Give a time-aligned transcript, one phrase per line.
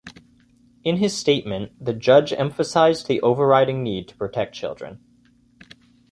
[0.83, 4.99] In his statement, the judge emphasised the overriding need to protect children.